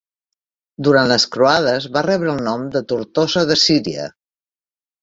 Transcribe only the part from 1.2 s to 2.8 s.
croades va rebre el nom